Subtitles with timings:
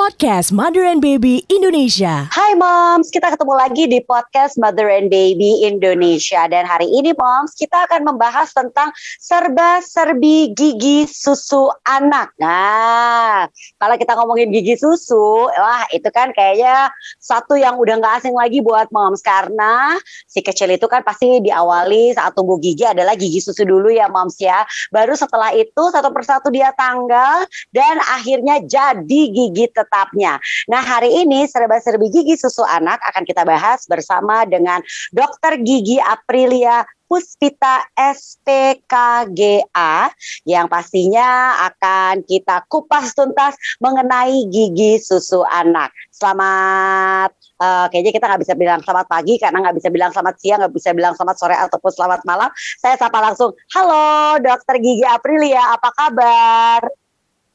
[0.00, 2.24] Podcast Mother and Baby Indonesia.
[2.32, 7.52] Hai Moms, kita ketemu lagi di podcast Mother and Baby Indonesia dan hari ini Moms
[7.52, 12.32] kita akan membahas tentang serba-serbi gigi susu anak.
[12.40, 13.44] Nah,
[13.76, 16.88] kalau kita ngomongin gigi susu, wah itu kan kayaknya
[17.20, 22.16] satu yang udah nggak asing lagi buat Moms karena si kecil itu kan pasti diawali
[22.16, 24.64] saat tumbuh gigi adalah gigi susu dulu ya Moms ya.
[24.88, 30.38] Baru setelah itu satu persatu dia tanggal dan akhirnya jadi gigi tetap tetapnya.
[30.70, 34.78] Nah, hari ini serba-serbi gigi susu anak akan kita bahas bersama dengan
[35.10, 39.34] Dokter Gigi Aprilia Puspita SPKGA
[40.46, 45.90] yang pastinya akan kita kupas tuntas mengenai gigi susu anak.
[46.14, 50.62] Selamat, uh, kayaknya kita nggak bisa bilang selamat pagi karena nggak bisa bilang selamat siang,
[50.62, 52.46] nggak bisa bilang selamat sore ataupun selamat malam.
[52.78, 56.99] Saya sapa langsung, halo Dokter Gigi Aprilia, apa kabar?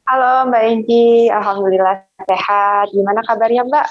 [0.06, 2.94] Halo Mbak Inci, Alhamdulillah sehat.
[2.94, 3.86] Gimana kabarnya Mbak?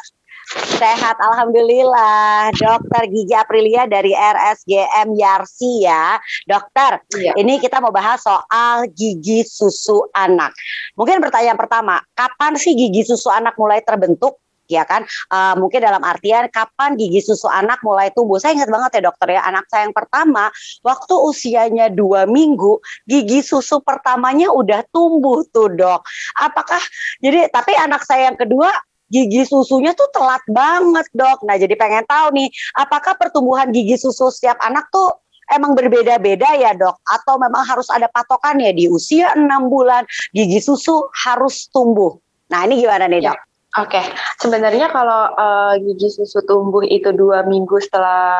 [0.80, 2.55] Sehat, Alhamdulillah.
[2.55, 6.16] Dokter Gigi Aprilia dari RSGM Yarsi ya.
[6.48, 7.35] Dokter, iya.
[7.35, 10.55] ini kita mau bahas soal gigi susu anak.
[10.96, 14.40] Mungkin pertanyaan pertama, kapan sih gigi susu anak mulai terbentuk?
[14.70, 15.05] Ya kan?
[15.30, 18.38] Uh, mungkin dalam artian kapan gigi susu anak mulai tumbuh.
[18.41, 20.49] Saya ingat banget ya dokter ya anak saya yang pertama
[20.82, 26.02] waktu usianya dua minggu gigi susu pertamanya udah tumbuh tuh dok.
[26.41, 26.82] Apakah
[27.22, 28.70] jadi tapi anak saya yang kedua
[29.10, 31.46] gigi susunya tuh telat banget dok.
[31.46, 35.22] Nah jadi pengen tahu nih apakah pertumbuhan gigi susu setiap anak tuh
[35.54, 36.98] emang berbeda-beda ya dok?
[37.05, 42.18] Atau memang harus ada patokan ya di usia enam bulan gigi susu harus tumbuh?
[42.50, 43.38] Nah ini gimana nih dok?
[43.38, 43.54] Ya.
[43.76, 44.05] Oke, okay.
[44.40, 48.40] sebenarnya kalau uh, gigi susu tumbuh itu dua minggu setelah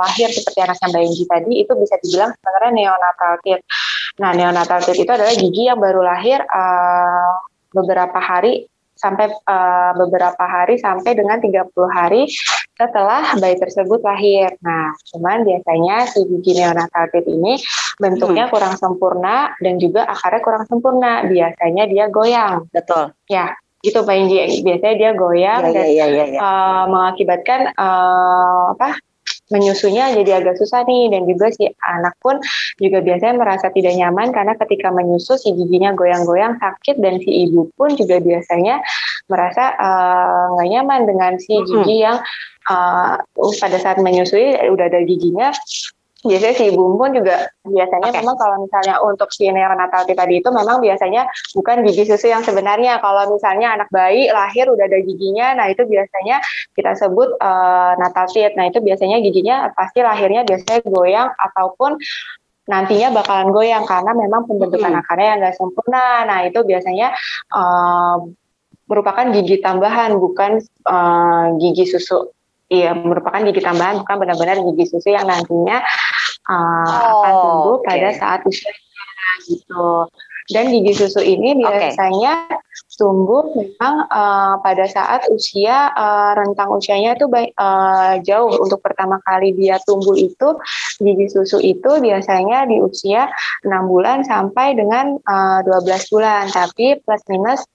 [0.00, 3.62] lahir seperti anak Mbak Inji tadi, itu bisa dibilang sebenarnya neonatal teeth.
[4.16, 7.36] Nah, neonatal teeth itu adalah gigi yang baru lahir uh,
[7.76, 8.64] beberapa hari
[8.96, 12.30] sampai uh, beberapa hari sampai dengan 30 hari
[12.72, 14.56] setelah bayi tersebut lahir.
[14.64, 17.60] Nah, cuman biasanya si gigi neonatal teeth ini
[18.00, 18.52] bentuknya hmm.
[18.56, 21.26] kurang sempurna dan juga akarnya kurang sempurna.
[21.26, 22.70] Biasanya dia goyang.
[22.70, 23.12] Betul.
[23.26, 23.52] Ya,
[23.82, 24.62] gitu Pak Inji.
[24.62, 26.40] Biasanya dia goyang ya, dan ya, ya, ya.
[26.40, 28.98] Uh, mengakibatkan uh, apa
[29.52, 32.40] menyusunya jadi agak susah nih dan juga si anak pun
[32.80, 37.68] juga biasanya merasa tidak nyaman karena ketika menyusu si giginya goyang-goyang sakit dan si ibu
[37.76, 38.80] pun juga biasanya
[39.28, 39.76] merasa
[40.56, 42.18] nggak uh, nyaman dengan si gigi yang
[42.72, 43.20] uh,
[43.60, 45.52] pada saat menyusui udah ada giginya
[46.22, 48.18] biasanya si ibu pun juga biasanya okay.
[48.22, 51.26] memang kalau misalnya untuk si neonatal tadi itu memang biasanya
[51.58, 55.82] bukan gigi susu yang sebenarnya kalau misalnya anak bayi lahir udah ada giginya nah itu
[55.82, 56.38] biasanya
[56.78, 61.98] kita sebut uh, natal teeth nah itu biasanya giginya pasti lahirnya biasanya goyang ataupun
[62.70, 65.00] nantinya bakalan goyang karena memang pembentukan hmm.
[65.02, 67.10] akarnya yang nggak sempurna nah itu biasanya
[67.50, 68.22] uh,
[68.86, 72.30] merupakan gigi tambahan bukan uh, gigi susu
[72.72, 75.84] Iya, merupakan gigi tambahan bukan benar-benar gigi susu yang nantinya
[76.48, 77.88] uh, oh, akan tumbuh okay.
[78.00, 78.72] pada saat usia
[79.44, 80.08] gitu.
[80.48, 82.96] Dan gigi susu ini biasanya okay.
[82.96, 88.48] tumbuh memang uh, pada saat usia uh, rentang usianya itu baik, uh, jauh.
[88.64, 90.56] Untuk pertama kali dia tumbuh itu
[90.96, 93.28] gigi susu itu biasanya di usia
[93.68, 96.48] 6 bulan sampai dengan uh, 12 bulan.
[96.48, 97.68] Tapi plus minus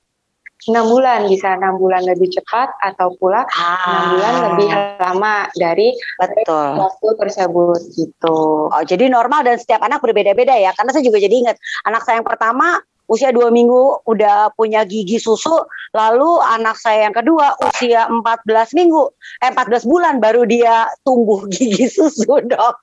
[0.65, 4.05] enam bulan bisa enam bulan lebih cepat atau pula enam ah.
[4.11, 8.39] bulan lebih lama dari betul waktu tersebut gitu.
[8.73, 12.19] Oh jadi normal dan setiap anak berbeda-beda ya karena saya juga jadi ingat anak saya
[12.19, 15.63] yang pertama usia dua minggu udah punya gigi susu
[15.95, 18.43] lalu anak saya yang kedua usia 14
[18.75, 19.03] minggu
[19.47, 22.75] eh 14 bulan baru dia tumbuh gigi susu dok.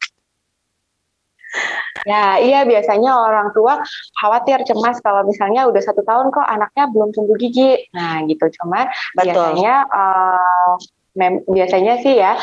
[2.04, 3.80] Ya, iya biasanya orang tua
[4.20, 7.88] khawatir cemas kalau misalnya udah satu tahun kok anaknya belum tumbuh gigi.
[7.96, 8.44] Nah, gitu.
[8.60, 9.32] Cuman Betul.
[9.32, 10.74] biasanya uh,
[11.14, 12.34] mem biasanya sih ya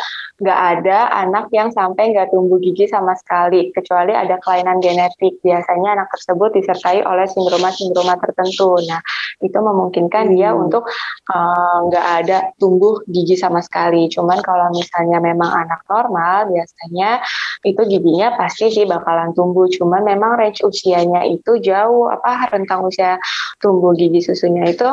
[0.42, 5.38] nggak ada anak yang sampai nggak tumbuh gigi sama sekali kecuali ada kelainan genetik.
[5.46, 8.74] Biasanya anak tersebut disertai oleh sindroma-sindroma tertentu.
[8.90, 8.98] Nah
[9.38, 10.34] itu memungkinkan hmm.
[10.34, 10.90] dia untuk
[11.30, 14.10] eh, nggak uh, ada tumbuh gigi sama sekali.
[14.10, 17.22] Cuman kalau misalnya memang anak normal biasanya
[17.62, 19.70] itu giginya pasti sih bakalan tumbuh.
[19.70, 23.22] Cuman memang range usianya itu jauh apa rentang usia
[23.62, 24.90] tumbuh gigi susunya itu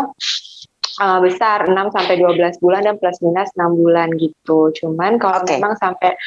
[0.98, 4.74] uh, besar 6 sampai 12 bulan dan plus minus 6 bulan gitu.
[4.74, 5.56] Cuman kalau okay.
[5.58, 6.18] memang sampai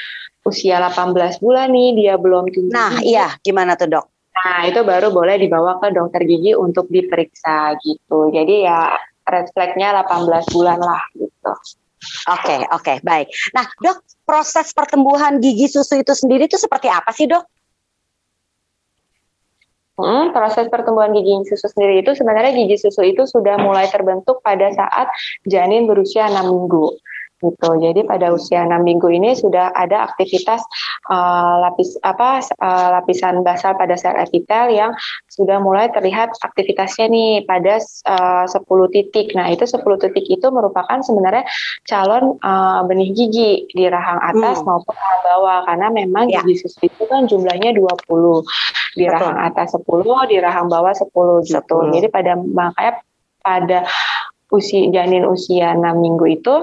[0.47, 2.73] usia 18 bulan nih dia belum tumbuh.
[2.73, 4.05] Nah, iya, gimana tuh, Dok?
[4.31, 8.31] Nah, itu baru boleh dibawa ke dokter gigi untuk diperiksa gitu.
[8.33, 8.95] Jadi ya
[9.27, 11.53] red flag-nya 18 bulan lah gitu.
[12.33, 13.29] Oke, okay, oke, okay, baik.
[13.53, 17.60] Nah, Dok, proses pertumbuhan gigi susu itu sendiri itu seperti apa sih, Dok?
[20.01, 24.73] Hmm, proses pertumbuhan gigi susu sendiri itu sebenarnya gigi susu itu sudah mulai terbentuk pada
[24.73, 25.13] saat
[25.45, 26.97] janin berusia 6 minggu
[27.41, 27.69] gitu.
[27.81, 30.61] Jadi pada usia enam minggu ini sudah ada aktivitas
[31.09, 34.93] uh, lapis apa uh, lapisan basal pada sel epitel yang
[35.27, 38.61] sudah mulai terlihat aktivitasnya nih pada uh, 10
[38.93, 39.33] titik.
[39.33, 41.43] Nah, itu 10 titik itu merupakan sebenarnya
[41.89, 44.67] calon uh, benih gigi di rahang atas hmm.
[44.69, 46.45] maupun rahang bawah karena memang ya.
[46.45, 48.45] gigi susu itu kan jumlahnya 20.
[48.91, 49.13] Di Betul.
[49.15, 49.87] rahang atas 10,
[50.29, 51.09] di rahang bawah 10
[51.47, 51.57] gitu.
[51.57, 51.95] 10.
[51.97, 52.93] Jadi pada makanya
[53.41, 53.79] pada
[54.51, 56.55] usia janin usia 6 minggu itu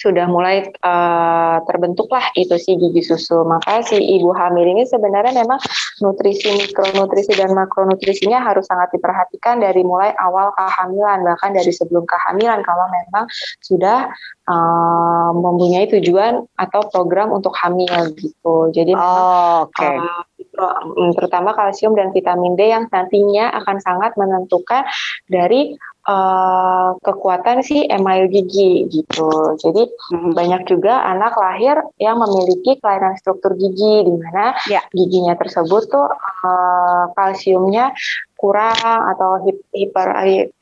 [0.00, 3.44] sudah mulai uh, terbentuklah itu si gigi susu.
[3.44, 5.60] Maka si ibu hamil ini sebenarnya memang
[6.00, 12.64] nutrisi mikronutrisi dan makronutrisinya harus sangat diperhatikan dari mulai awal kehamilan bahkan dari sebelum kehamilan
[12.64, 13.28] kalau memang
[13.60, 14.08] sudah
[14.48, 18.72] uh, mempunyai tujuan atau program untuk hamil gitu.
[18.72, 20.00] Jadi oh, okay.
[20.00, 24.88] uh, terutama kalsium dan vitamin D yang nantinya akan sangat menentukan
[25.28, 25.76] dari
[26.06, 29.56] uh, kekuatan si email gigi gitu.
[29.60, 30.32] Jadi hmm.
[30.32, 34.80] banyak juga anak lahir yang memiliki kelainan struktur gigi di mana ya.
[34.94, 36.08] giginya tersebut tuh
[36.44, 37.92] uh, kalsiumnya
[38.40, 40.08] kurang atau hip, hiper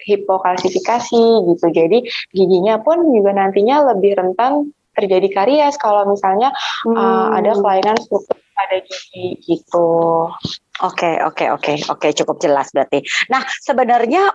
[0.02, 1.24] hipokalsifikasi
[1.54, 1.66] gitu.
[1.70, 1.98] Jadi
[2.34, 6.50] giginya pun juga nantinya lebih rentan terjadi karies kalau misalnya
[6.82, 6.98] hmm.
[6.98, 10.26] uh, ada kelainan struktur pada gigi gitu.
[10.78, 13.02] Oke, okay, oke, okay, oke, okay, oke, okay, cukup jelas berarti.
[13.30, 14.30] Nah, sebenarnya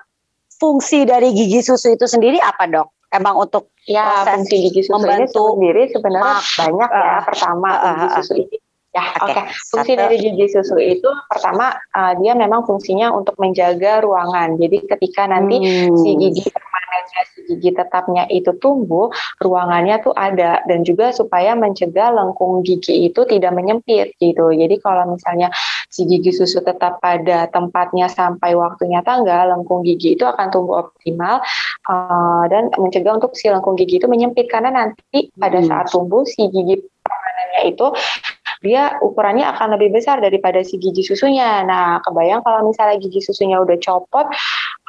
[0.57, 2.87] fungsi dari gigi susu itu sendiri apa dok?
[3.13, 7.03] Emang untuk ya fungsi gigi susu membantu ini sendiri sebenarnya banyak ya.
[7.03, 8.57] Uh, Pertama uh, uh, gigi susu ini
[8.93, 9.25] Ya, oke.
[9.25, 9.33] Okay.
[9.33, 9.45] Okay.
[9.73, 10.01] Fungsi Satu.
[10.05, 14.53] dari gigi susu itu pertama uh, dia memang fungsinya untuk menjaga ruangan.
[14.61, 15.97] Jadi ketika nanti hmm.
[15.97, 16.45] si gigi
[16.93, 19.09] permanennya si gigi tetapnya itu tumbuh,
[19.41, 24.53] ruangannya tuh ada dan juga supaya mencegah lengkung gigi itu tidak menyempit gitu.
[24.53, 25.49] Jadi kalau misalnya
[25.89, 31.41] si gigi susu tetap pada tempatnya sampai waktunya tanggal, lengkung gigi itu akan tumbuh optimal
[31.89, 35.67] uh, dan mencegah untuk si lengkung gigi itu menyempit karena nanti pada hmm.
[35.69, 37.87] saat tumbuh si gigi permanennya itu
[38.63, 41.67] dia ukurannya akan lebih besar daripada si gigi susunya.
[41.67, 44.31] Nah, kebayang kalau misalnya gigi susunya udah copot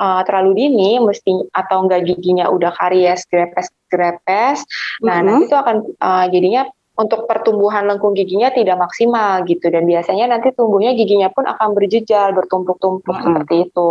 [0.01, 4.65] uh, terlalu dini, mesti atau enggak giginya udah karies, grepes-grepes.
[5.03, 5.25] Nah, mm -hmm.
[5.27, 6.63] nanti itu akan uh, jadinya
[6.95, 12.31] untuk pertumbuhan lengkung giginya tidak maksimal gitu dan biasanya nanti tumbuhnya giginya pun akan berjejal
[12.39, 13.25] bertumpuk-tumpuk hmm.
[13.27, 13.89] seperti itu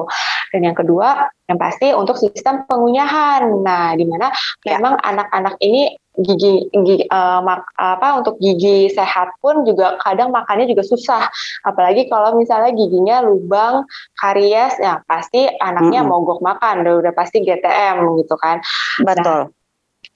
[0.55, 4.31] dan yang kedua yang pasti untuk sistem pengunyahan nah di mana
[4.63, 4.79] ya.
[4.79, 10.69] memang anak-anak ini gigi, gigi uh, mak, apa untuk gigi sehat pun juga kadang makannya
[10.69, 11.25] juga susah.
[11.65, 13.87] Apalagi kalau misalnya giginya lubang
[14.21, 16.11] karies ya pasti anaknya -hmm.
[16.13, 18.61] mogok makan udah, udah pasti GTM gitu kan.
[19.01, 19.49] Betul.
[19.49, 19.62] nah,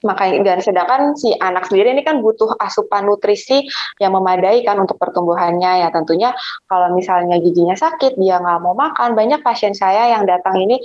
[0.06, 3.66] makanya dan sedangkan si anak sendiri ini kan butuh asupan nutrisi
[3.98, 5.88] yang memadai kan untuk pertumbuhannya ya.
[5.90, 6.30] Tentunya
[6.70, 10.78] kalau misalnya giginya sakit dia nggak mau makan banyak pasien saya yang datang ini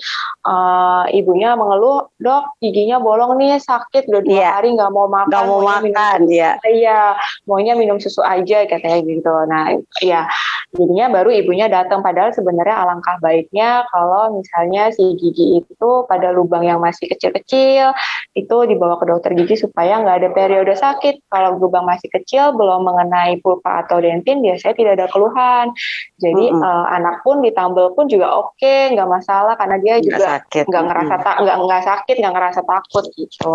[0.50, 4.52] uh, ibunya mengeluh dok giginya bolong nih sakit udah dua yeah.
[4.58, 7.14] hari nggak mau makan nggak mau makan ya iya.
[7.46, 9.34] Maunya minum susu aja katanya gitu.
[9.46, 10.26] Nah ya
[10.74, 12.02] jadinya baru ibunya datang.
[12.02, 17.94] Padahal sebenarnya alangkah baiknya kalau misalnya si gigi itu pada lubang yang masih kecil-kecil
[18.34, 21.28] itu dibawa ke dokter gigi supaya nggak ada periode sakit.
[21.30, 25.72] Kalau lubang masih kecil, belum mengenai pulpa atau dentin, biasanya tidak ada keluhan.
[26.20, 26.66] Jadi mm -hmm.
[26.66, 30.84] uh, anak pun ditambal pun juga oke, okay, nggak masalah karena dia gak juga nggak
[30.90, 33.54] ngerasa tak nggak nggak sakit, nggak ngerasa takut gitu.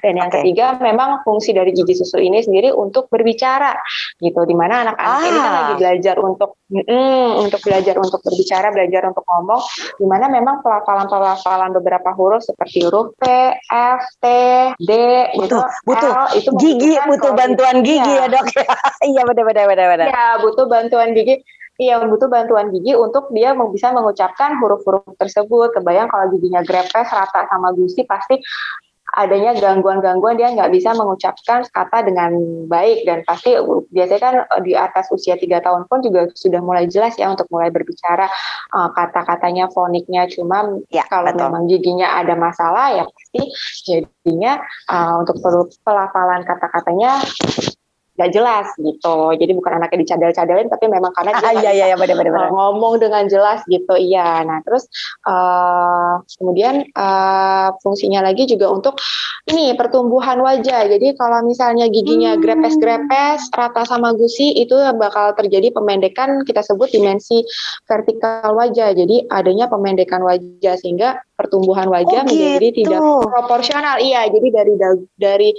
[0.00, 0.42] Dan yang okay.
[0.42, 3.76] ketiga, memang fungsi dari gigi susu ini sendiri untuk berbicara
[4.20, 4.40] gitu.
[4.44, 5.28] Di mana anak-anak ah.
[5.28, 5.78] ini kan lagi ah.
[5.78, 9.62] belajar untuk mm, untuk belajar untuk berbicara, belajar untuk ngomong.
[9.98, 13.24] Di mana memang pelafalan-pelafalan beberapa huruf seperti huruf P,
[13.70, 14.26] F, T,
[14.78, 14.89] D
[15.36, 15.84] butuh gitu.
[15.86, 18.44] butuh L, itu gigi butuh bantuan gigi ya, ya dok.
[19.10, 21.40] Iya benar benar benar benar ya butuh bantuan gigi.
[21.80, 25.72] Iya, butuh bantuan gigi untuk dia bisa mengucapkan huruf-huruf tersebut.
[25.72, 28.36] Kebayang kalau giginya grepes, rata sama gusi, pasti
[29.16, 32.30] adanya gangguan-gangguan dia nggak bisa mengucapkan kata dengan
[32.70, 33.58] baik dan pasti
[33.90, 37.50] biasanya kan eh, di atas usia tiga tahun pun juga sudah mulai jelas ya untuk
[37.50, 38.30] mulai berbicara
[38.74, 41.50] uh, kata-katanya foniknya cuma ya, kalau betul.
[41.50, 43.42] memang giginya ada masalah ya pasti
[43.86, 45.42] jadinya uh, untuk
[45.82, 47.18] pelafalan kata-katanya
[48.20, 49.16] gak jelas gitu.
[49.40, 52.52] Jadi bukan anaknya dicadal-cadalin, tapi memang karena dia ah, iya, iya, iya, bener, bener, bener.
[52.52, 53.96] ngomong dengan jelas gitu.
[53.96, 54.44] Iya.
[54.44, 54.84] Nah terus
[55.24, 59.00] uh, kemudian uh, fungsinya lagi juga untuk
[59.48, 60.84] ini pertumbuhan wajah.
[60.84, 62.42] Jadi kalau misalnya giginya hmm.
[62.44, 67.40] grepes-grepes, rata sama gusi, itu bakal terjadi pemendekan kita sebut dimensi
[67.88, 68.92] vertikal wajah.
[68.92, 72.78] Jadi adanya pemendekan wajah sehingga pertumbuhan wajah oh, menjadi gitu.
[72.84, 73.00] tidak
[73.32, 73.96] proporsional.
[73.96, 74.74] Iya, jadi dari
[75.16, 75.50] dari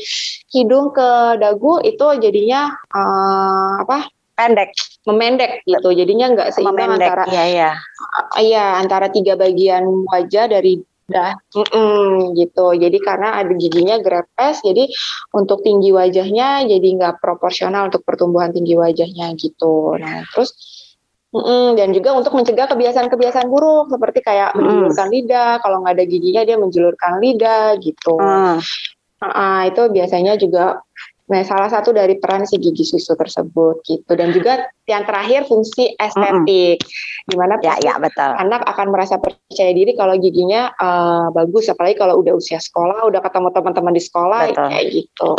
[0.53, 2.50] hidung ke dagu itu jadinya
[2.91, 4.73] uh, apa pendek
[5.05, 7.71] memendek gitu jadinya nggak seimbang memendek, antara iya iya
[8.41, 10.81] iya antara tiga bagian wajah dari
[11.11, 14.87] dah mm gitu jadi karena ada giginya grepes jadi
[15.35, 20.55] untuk tinggi wajahnya jadi nggak proporsional untuk pertumbuhan tinggi wajahnya gitu nah terus
[21.31, 24.59] Mm-mm, dan juga untuk mencegah kebiasaan-kebiasaan buruk seperti kayak mm.
[24.59, 28.19] menjulurkan lidah, kalau nggak ada giginya dia menjulurkan lidah gitu.
[28.19, 28.59] Mm.
[29.23, 30.83] Uh, itu biasanya juga
[31.31, 35.95] Nah, salah satu dari peran si gigi susu tersebut gitu dan juga yang terakhir fungsi
[35.95, 36.83] estetik.
[36.83, 37.29] Mm-hmm.
[37.31, 38.35] Di mana ya, ya, betul.
[38.35, 43.23] anak akan merasa percaya diri kalau giginya uh, bagus apalagi kalau udah usia sekolah, udah
[43.23, 44.67] ketemu teman-teman di sekolah betul.
[44.67, 45.29] kayak gitu.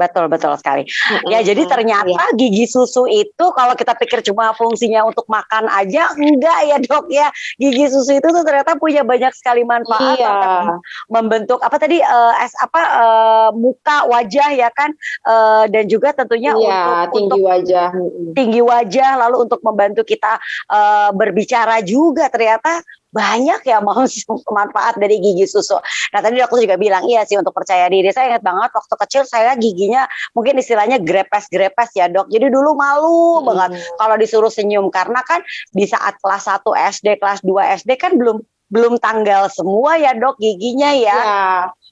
[0.00, 0.88] Betul betul sekali.
[1.28, 2.32] Ya jadi ternyata ya.
[2.32, 7.28] gigi susu itu kalau kita pikir cuma fungsinya untuk makan aja enggak ya dok ya.
[7.60, 10.80] Gigi susu itu tuh ternyata punya banyak sekali manfaat iya.
[11.12, 14.96] membentuk apa tadi uh, es apa uh, muka wajah ya kan
[15.28, 17.88] uh, dan juga tentunya iya, untuk tinggi untuk wajah
[18.32, 20.40] tinggi wajah lalu untuk membantu kita
[20.70, 22.80] uh, berbicara juga ternyata
[23.10, 24.06] banyak ya mau
[24.58, 25.76] manfaat dari gigi susu.
[26.14, 28.10] Nah tadi aku juga bilang iya sih untuk percaya diri.
[28.14, 32.30] Saya ingat banget waktu kecil saya giginya mungkin istilahnya grepes-grepes ya dok.
[32.30, 33.46] Jadi dulu malu hmm.
[33.46, 35.42] banget kalau disuruh senyum karena kan
[35.74, 36.62] di saat kelas 1
[36.98, 41.16] SD, kelas 2 SD kan belum belum tanggal semua ya dok giginya ya.
[41.18, 41.44] ya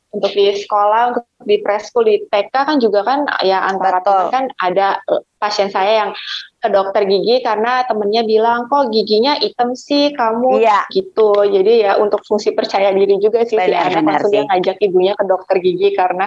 [0.08, 4.44] untuk di sekolah, untuk di preschool, di TK kan juga kan ya antara teman kan
[4.64, 6.10] ada uh, pasien saya yang
[6.58, 10.82] ke dokter gigi karena temennya bilang kok giginya hitam sih kamu iya.
[10.90, 14.76] gitu jadi ya untuk fungsi percaya diri juga sih benar, si anak langsung dia ngajak
[14.82, 16.26] ibunya ke dokter gigi karena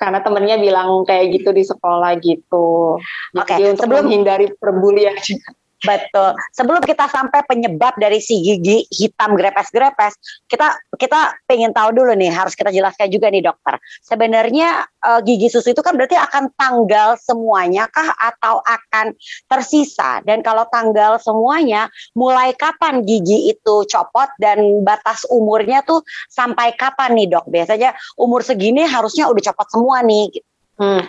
[0.00, 3.76] karena temennya bilang kayak gitu di sekolah gitu oke okay.
[3.76, 5.12] untuk sebelum menghindari perbulian
[5.78, 6.34] Betul.
[6.50, 10.18] Sebelum kita sampai penyebab dari si gigi hitam grepes-grepes,
[10.50, 13.78] kita kita pengen tahu dulu nih, harus kita jelaskan juga nih dokter.
[14.02, 19.14] Sebenarnya uh, gigi susu itu kan berarti akan tanggal semuanya kah atau akan
[19.46, 20.18] tersisa?
[20.26, 21.86] Dan kalau tanggal semuanya,
[22.18, 27.46] mulai kapan gigi itu copot dan batas umurnya tuh sampai kapan nih dok?
[27.46, 30.26] Biasanya umur segini harusnya udah copot semua nih.
[30.74, 31.06] Hmm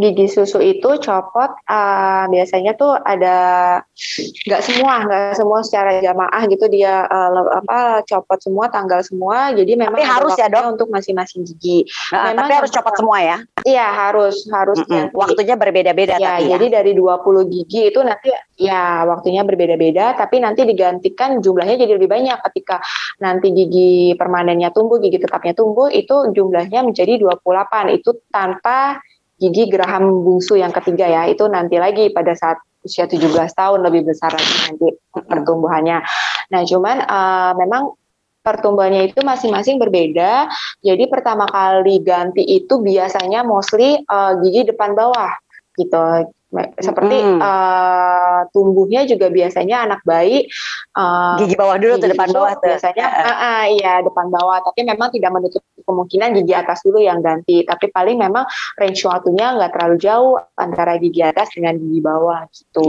[0.00, 3.36] gigi susu itu copot uh, biasanya tuh ada
[4.48, 9.52] nggak semua nggak semua secara jamaah gitu dia uh, apa copot semua tanggal semua.
[9.52, 10.74] Jadi memang tapi harus ya dok?
[10.74, 11.84] untuk masing-masing gigi.
[12.10, 13.36] Nah, memang tapi harus copot semua ya?
[13.62, 15.06] Iya harus harus mm -hmm.
[15.12, 16.56] waktunya berbeda-beda ya, ya?
[16.56, 22.08] jadi dari 20 gigi itu nanti ya waktunya berbeda-beda tapi nanti digantikan jumlahnya jadi lebih
[22.08, 22.38] banyak.
[22.50, 22.80] Ketika
[23.20, 29.02] nanti gigi permanennya tumbuh gigi tetapnya tumbuh itu jumlahnya menjadi 28 itu tanpa
[29.40, 34.12] gigi geraham bungsu yang ketiga ya itu nanti lagi pada saat usia 17 tahun lebih
[34.12, 35.98] besar lagi nanti pertumbuhannya.
[36.52, 37.96] Nah cuman uh, memang
[38.40, 40.48] pertumbuhannya itu masing-masing berbeda.
[40.80, 45.32] Jadi pertama kali ganti itu biasanya mostly uh, gigi depan bawah
[45.76, 46.28] gitu
[46.82, 47.38] seperti hmm.
[47.38, 50.46] uh, tumbuhnya juga biasanya anak bayi
[50.98, 52.66] uh, gigi bawah dulu atau depan bawah tuh.
[52.70, 54.58] biasanya uh, uh, iya depan bawah.
[54.62, 57.62] Tapi memang tidak menutup kemungkinan gigi atas dulu yang ganti.
[57.62, 58.44] Tapi paling memang
[58.78, 62.84] range waktunya nggak terlalu jauh antara gigi atas dengan gigi bawah gitu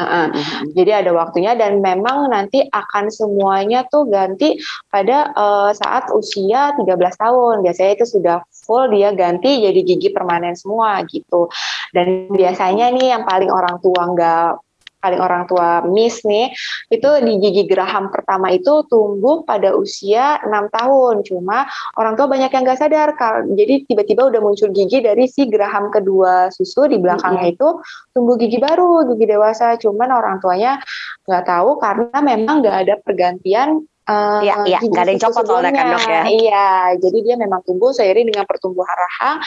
[0.00, 0.26] yeah.
[0.30, 0.72] Uh-uh.
[0.72, 4.56] Jadi ada waktunya dan memang nanti akan semuanya tuh ganti
[4.88, 7.54] pada uh, saat usia 13 tahun.
[7.60, 11.52] Biasanya itu sudah full dia ganti jadi gigi permanen semua gitu.
[11.92, 14.69] Dan biasanya nih yang paling orang tua nggak
[15.00, 16.52] paling orang tua miss nih
[16.92, 21.66] itu di gigi geraham pertama itu tumbuh pada usia enam tahun cuma
[21.96, 23.16] orang tua banyak yang nggak sadar
[23.56, 27.56] jadi tiba-tiba udah muncul gigi dari si geraham kedua susu di belakangnya mm -hmm.
[27.56, 27.68] itu
[28.12, 30.78] tumbuh gigi baru gigi dewasa cuman orang tuanya
[31.24, 35.70] nggak tahu karena memang nggak ada pergantian Uh, iya, iya, nggak ada yang copot soalnya
[35.70, 36.22] kan dok ya.
[36.26, 39.38] Iya, jadi dia memang tumbuh seiring dengan pertumbuhan rahang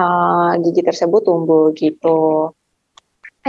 [0.00, 2.48] uh, gigi tersebut tumbuh gitu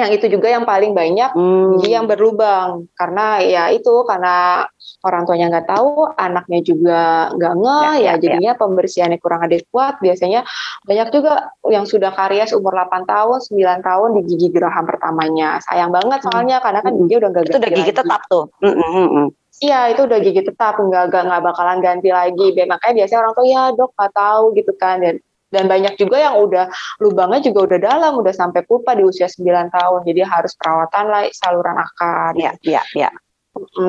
[0.06, 1.84] yang itu juga yang paling banyak hmm.
[1.84, 4.66] yang berlubang karena ya itu karena
[5.04, 8.60] orang tuanya nggak tahu anaknya juga nggak nge ya, ya, ya jadinya ya.
[8.60, 10.48] pembersihannya kurang adekuat biasanya
[10.88, 15.92] banyak juga yang sudah karies umur 8 tahun 9 tahun di gigi geraham pertamanya sayang
[15.92, 16.66] banget soalnya hmm.
[16.66, 18.00] karena kan gigi udah nggak itu udah gigi lagi.
[18.00, 19.28] tetap tuh mm -hmm.
[19.60, 22.56] Iya itu udah gigi tetap nggak nggak bakalan ganti lagi.
[22.56, 26.38] Makanya biasanya orang tuh ya dok nggak tahu gitu kan dan dan banyak juga yang
[26.38, 26.70] udah
[27.02, 30.00] lubangnya juga udah dalam udah sampai pulpa di usia 9 tahun.
[30.06, 32.54] Jadi harus perawatan lah saluran akar ya.
[32.62, 33.10] Ya ya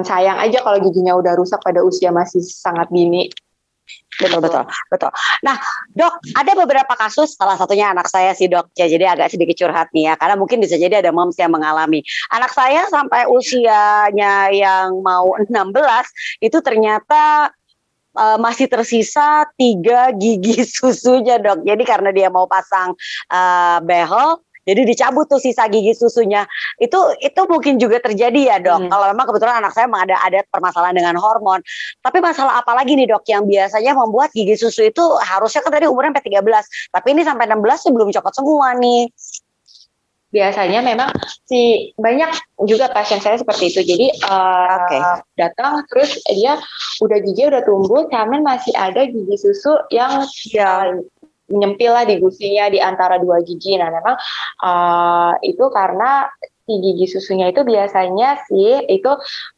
[0.03, 3.29] sayang aja kalau giginya udah rusak pada usia masih sangat dini.
[4.21, 4.63] Betul betul
[4.93, 5.11] betul.
[5.43, 5.57] Nah
[5.91, 8.71] dok ada beberapa kasus salah satunya anak saya sih dok.
[8.79, 12.05] Ya jadi agak sedikit curhat nih ya karena mungkin bisa jadi ada moms yang mengalami.
[12.31, 15.51] Anak saya sampai usianya yang mau 16
[16.45, 17.51] itu ternyata
[18.21, 21.65] uh, masih tersisa tiga gigi susunya dok.
[21.65, 22.93] Jadi karena dia mau pasang
[23.33, 26.45] uh, behel, jadi dicabut tuh sisa gigi susunya.
[26.77, 28.87] Itu itu mungkin juga terjadi ya dok.
[28.87, 28.91] Hmm.
[28.93, 31.65] Kalau memang kebetulan anak saya memang ada ada permasalahan dengan hormon.
[32.05, 35.89] Tapi masalah apa lagi nih dok yang biasanya membuat gigi susu itu harusnya kan tadi
[35.89, 39.09] umurnya sampai 13, tapi ini sampai 16 sih belum copot semua nih
[40.31, 41.11] biasanya memang
[41.47, 42.31] si banyak
[42.67, 43.81] juga pasien saya seperti itu.
[43.83, 45.01] Jadi uh, okay.
[45.37, 46.59] datang terus dia
[47.03, 50.95] udah gigi udah tumbuh, tapi masih ada gigi susu yang ya
[51.51, 53.75] nyempil lah di gusinya di antara dua gigi.
[53.75, 54.17] Nah memang
[54.63, 56.31] uh, itu karena
[56.71, 59.11] si gigi susunya itu biasanya sih itu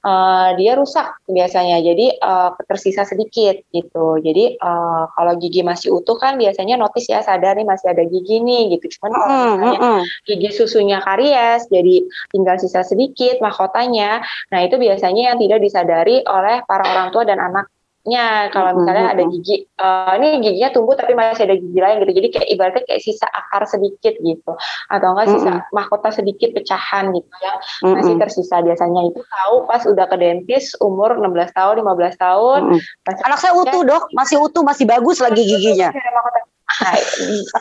[0.08, 1.84] uh, dia rusak biasanya.
[1.84, 4.16] Jadi uh, tersisa sedikit gitu.
[4.24, 8.40] Jadi uh, kalau gigi masih utuh kan biasanya notice ya sadar nih masih ada gigi
[8.40, 8.96] nih gitu.
[8.96, 10.00] Cuman kalau misalnya mm, mm.
[10.24, 11.96] gigi susunya karies jadi
[12.30, 17.42] tinggal sisa sedikit mahkotanya nah itu biasanya yang tidak disadari oleh para orang tua dan
[17.42, 17.68] anak
[18.02, 22.12] nya kalau misalnya ada gigi uh, ini giginya tumbuh tapi masih ada gigi lain gitu.
[22.18, 24.52] Jadi kayak ibaratnya kayak sisa akar sedikit gitu.
[24.90, 27.56] Atau enggak sisa mahkota sedikit pecahan gitu yang
[27.94, 28.58] masih tersisa.
[28.58, 32.60] Biasanya itu tahu pas udah ke dentist umur 16 tahun 15 tahun
[33.06, 34.10] anak saya utuh dok.
[34.18, 35.94] Masih utuh masih bagus lagi giginya.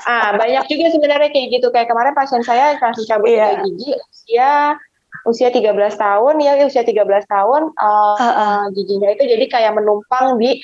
[0.10, 1.70] ah banyak juga sebenarnya kayak gitu.
[1.70, 3.62] Kayak kemarin pasien saya langsung cabut yeah.
[3.62, 4.80] gigi usia
[5.28, 8.62] usia 13 tahun ya usia 13 tahun uh, uh, uh.
[8.74, 10.60] giginya itu jadi kayak menumpang di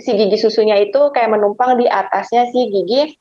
[0.00, 3.14] si gigi susunya itu kayak menumpang di atasnya si gigi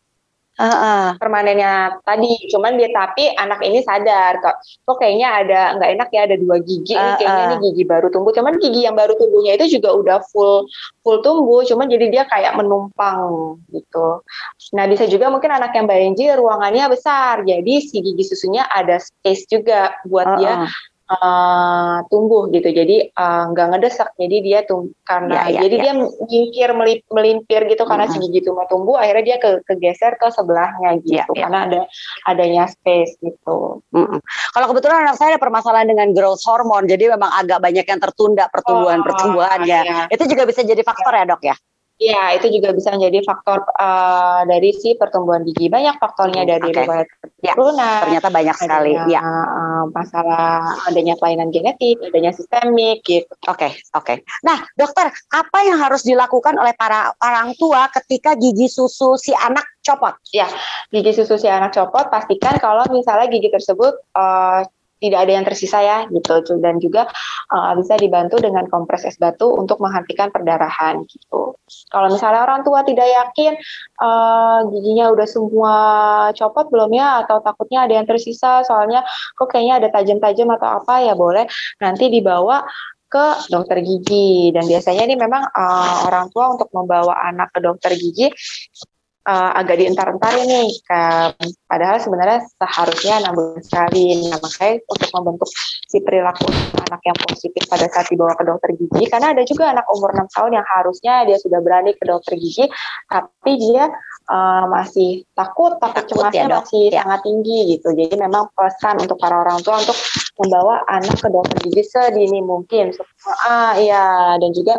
[0.59, 1.05] uh, uh.
[1.15, 6.21] permanennya tadi cuman dia tapi anak ini sadar kok kok kayaknya ada nggak enak ya
[6.27, 7.17] ada dua gigi uh, uh.
[7.17, 10.67] kayaknya ini gigi baru tumbuh cuman gigi yang baru tumbuhnya itu juga udah full
[11.01, 14.21] full tumbuh cuman jadi dia kayak menumpang gitu
[14.75, 19.47] nah bisa juga mungkin anak yang BNJ ruangannya besar jadi si gigi susunya ada space
[19.47, 20.37] juga buat uh, uh.
[20.37, 20.53] dia
[21.09, 25.81] uh, tumbuh gitu jadi uh, nggak ngedesak jadi dia tum karena ya, ya, jadi ya.
[25.81, 25.93] dia
[26.29, 28.23] nyingkir melip, melimpir gitu karena mm -hmm.
[28.23, 31.49] si gigi tumbuh tumbuh akhirnya dia ke kegeser ke sebelahnya gitu ya, ya.
[31.49, 31.81] karena ada
[32.29, 33.81] adanya space gitu.
[33.91, 34.19] Mm -hmm.
[34.53, 38.45] Kalau kebetulan anak saya ada permasalahan dengan growth hormone jadi memang agak banyak yang tertunda
[38.53, 39.81] pertumbuhan pertumbuhannya.
[39.81, 39.99] Oh, ya.
[40.13, 41.55] Itu juga bisa jadi faktor ya, ya dok ya?
[41.99, 45.67] Ya, itu juga bisa menjadi faktor uh, dari si pertumbuhan gigi.
[45.67, 46.87] Banyak faktornya dari okay.
[46.87, 47.07] riwayat
[47.43, 48.95] ya, Ternyata banyak sekali.
[49.11, 49.19] ya.
[49.19, 53.27] Uh, masalah adanya kelainan genetik, adanya sistemik gitu.
[53.51, 54.15] Oke, okay, oke.
[54.15, 54.17] Okay.
[54.47, 59.67] Nah, dokter, apa yang harus dilakukan oleh para orang tua ketika gigi susu si anak
[59.83, 60.15] copot?
[60.31, 60.47] Ya,
[60.95, 64.63] gigi susu si anak copot pastikan kalau misalnya gigi tersebut uh,
[64.99, 67.07] tidak ada yang tersisa ya gitu dan juga
[67.51, 71.55] uh, bisa dibantu dengan kompres es batu untuk menghentikan perdarahan gitu.
[71.89, 73.55] Kalau misalnya orang tua tidak yakin
[74.03, 75.75] uh, giginya udah semua
[76.35, 79.07] copot belum ya atau takutnya ada yang tersisa soalnya
[79.39, 81.47] kok kayaknya ada tajam-tajam atau apa ya boleh
[81.79, 82.67] nanti dibawa
[83.09, 87.97] ke dokter gigi dan biasanya ini memang uh, orang tua untuk membawa anak ke dokter
[87.97, 88.29] gigi
[89.25, 90.71] uh, agak dientar-entar ini.
[91.69, 94.25] padahal sebenarnya seharusnya enam bulan sekali.
[94.25, 95.49] Nah, makanya untuk membentuk
[95.89, 96.49] si perilaku
[96.89, 100.35] anak yang positif pada saat dibawa ke dokter gigi, karena ada juga anak umur 6
[100.37, 102.65] tahun yang harusnya dia sudah berani ke dokter gigi,
[103.09, 103.89] tapi dia
[104.29, 107.01] uh, masih takut, takut, takut cemasnya ya, masih ya.
[107.05, 107.87] sangat tinggi gitu.
[107.93, 109.97] Jadi memang pesan untuk para orang tua untuk
[110.39, 112.93] membawa anak ke dokter gigi sedini mungkin.
[113.45, 114.77] Ah iya dan juga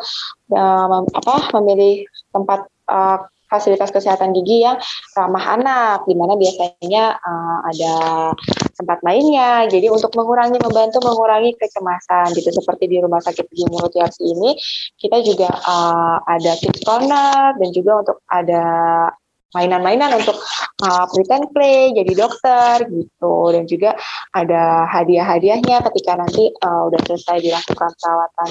[0.54, 3.18] uh, apa memilih tempat uh,
[3.50, 4.78] fasilitas kesehatan gigi yang
[5.18, 7.94] ramah anak, di mana biasanya uh, ada
[8.78, 9.66] tempat mainnya.
[9.66, 12.54] Jadi untuk mengurangi, membantu mengurangi kecemasan gitu.
[12.54, 14.54] Seperti di Rumah Sakit Gigi Mulut Yarsi ini,
[14.96, 18.64] kita juga uh, ada kids corner dan juga untuk ada
[19.50, 20.38] mainan-mainan untuk
[20.86, 23.98] uh, pretend play jadi dokter gitu dan juga
[24.30, 28.50] ada hadiah-hadiahnya ketika nanti uh, udah selesai dilakukan perawatan.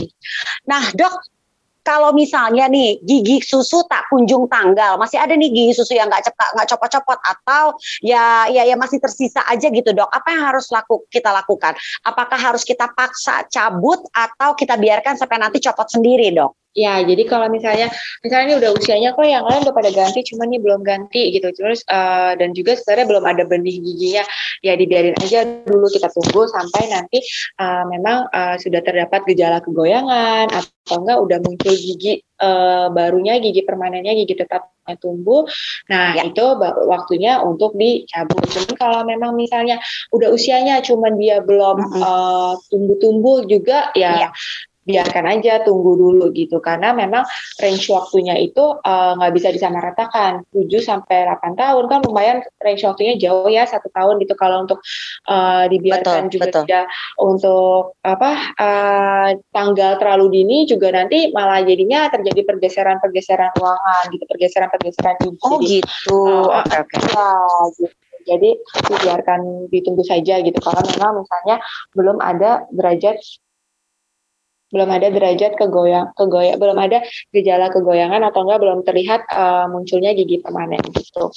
[0.68, 1.39] Nah dok
[1.84, 6.28] kalau misalnya nih gigi susu tak kunjung tanggal, masih ada nih gigi susu yang nggak
[6.28, 10.10] cepat nggak copot-copot atau ya ya ya masih tersisa aja gitu dok.
[10.12, 11.74] Apa yang harus laku kita lakukan?
[12.06, 16.60] Apakah harus kita paksa cabut atau kita biarkan sampai nanti copot sendiri dok?
[16.80, 17.92] Ya, jadi kalau misalnya
[18.24, 21.52] misalnya ini udah usianya kok yang lain udah pada ganti, cuman ini belum ganti gitu.
[21.52, 24.24] Terus uh, dan juga sebenarnya belum ada benih giginya,
[24.64, 27.20] ya dibiarin aja dulu kita tunggu sampai nanti
[27.60, 33.68] uh, memang uh, sudah terdapat gejala kegoyangan atau enggak udah muncul gigi uh, barunya, gigi
[33.68, 35.44] permanennya, gigi tetapnya tumbuh.
[35.92, 36.32] Nah, ya.
[36.32, 36.46] itu
[36.88, 38.48] waktunya untuk dicabut.
[38.48, 39.84] Cuman kalau memang misalnya
[40.16, 41.78] udah usianya cuman dia belum
[42.72, 44.30] tumbuh-tumbuh uh, juga ya, ya
[44.90, 47.22] biarkan aja tunggu dulu gitu karena memang
[47.62, 52.82] range waktunya itu eh, nggak uh, bisa disamaratakan 7 sampai 8 tahun kan lumayan range
[52.90, 54.82] waktunya jauh ya satu tahun gitu kalau untuk
[55.30, 56.62] uh, dibiarkan betul, juga betul.
[56.66, 56.86] tidak
[57.22, 65.16] untuk apa uh, tanggal terlalu dini juga nanti malah jadinya terjadi pergeseran-pergeseran ruangan gitu pergeseran-pergeseran
[65.46, 66.50] Oh gitu.
[66.50, 66.90] Oke oke.
[66.90, 67.14] Okay, okay.
[67.14, 67.30] Ya,
[67.78, 68.50] gitu jadi
[68.86, 71.58] dibiarkan ditunggu saja gitu kalau memang misalnya
[71.98, 73.18] belum ada derajat
[74.70, 77.02] belum ada derajat kegoyang kegoyang belum ada
[77.34, 81.34] gejala kegoyangan atau enggak belum terlihat uh, munculnya gigi permanen gitu.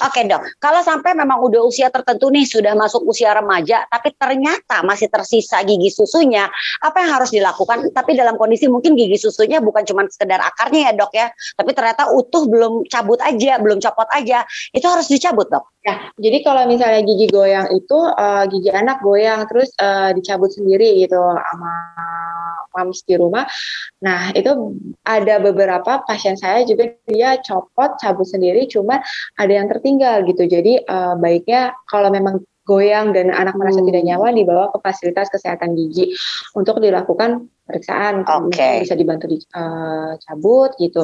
[0.00, 4.80] Oke dok, kalau sampai memang udah usia tertentu nih sudah masuk usia remaja, tapi ternyata
[4.86, 6.46] masih tersisa gigi susunya,
[6.80, 7.90] apa yang harus dilakukan?
[7.92, 11.26] Tapi dalam kondisi mungkin gigi susunya bukan cuma sekedar akarnya ya dok ya,
[11.58, 15.66] tapi ternyata utuh belum cabut aja, belum copot aja, itu harus dicabut dok.
[15.80, 21.00] Ya, jadi kalau misalnya gigi goyang itu uh, gigi anak goyang terus uh, dicabut sendiri
[21.00, 21.72] gitu sama
[22.76, 23.48] mams di rumah.
[24.04, 24.76] Nah itu
[25.08, 29.00] ada beberapa pasien saya juga dia copot cabut sendiri, cuma
[29.40, 30.44] ada yang tertinggal gitu.
[30.44, 33.88] Jadi uh, baiknya kalau memang goyang dan anak merasa hmm.
[33.88, 36.12] tidak nyaman dibawa ke fasilitas kesehatan gigi
[36.54, 38.86] untuk dilakukan pemeriksaan okay.
[38.86, 41.02] bisa dibantu dicabut uh, gitu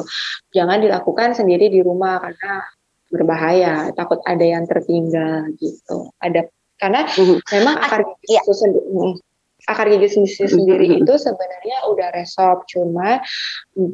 [0.55, 2.63] jangan dilakukan sendiri di rumah karena
[3.07, 7.41] berbahaya takut ada yang tertinggal gitu ada karena hmm.
[7.53, 8.41] memang akar gigi ya.
[8.53, 9.17] sendiri
[9.67, 10.07] akar gigi
[10.47, 13.19] sendiri itu sebenarnya udah resop, cuma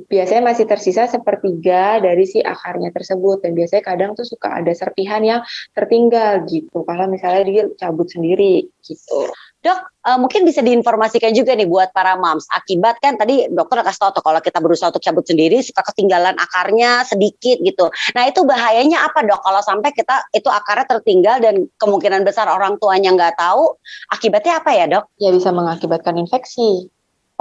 [0.05, 5.23] biasanya masih tersisa sepertiga dari si akarnya tersebut dan biasanya kadang tuh suka ada serpihan
[5.25, 5.41] yang
[5.73, 6.85] tertinggal gitu.
[6.85, 9.33] Kalau misalnya dia cabut sendiri gitu.
[9.63, 12.43] Dok, uh, mungkin bisa diinformasikan juga nih buat para moms.
[12.51, 17.07] Akibat kan tadi dokter kasih tahu kalau kita berusaha untuk cabut sendiri suka ketinggalan akarnya
[17.07, 17.87] sedikit gitu.
[18.11, 19.39] Nah itu bahayanya apa dok?
[19.39, 23.79] Kalau sampai kita itu akarnya tertinggal dan kemungkinan besar orang tuanya nggak tahu,
[24.11, 25.07] akibatnya apa ya dok?
[25.15, 26.92] Ya bisa mengakibatkan infeksi.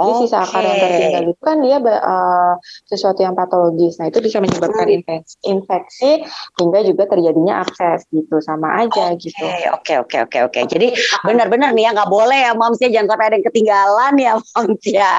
[0.03, 2.53] Jadi sisa akar yang tertinggal itu kan dia uh,
[2.87, 3.99] sesuatu yang patologis.
[3.99, 4.97] Nah, itu bisa menyebabkan hmm.
[4.99, 6.11] infeksi, infeksi
[6.59, 8.39] hingga juga terjadinya akses gitu.
[8.43, 9.45] Sama aja okay, gitu.
[9.75, 10.59] Oke, oke, oke, oke.
[10.67, 14.33] Jadi benar-benar nih ya nggak boleh ya moms ya jangan sampai ada yang ketinggalan ya
[14.55, 15.15] moms ya.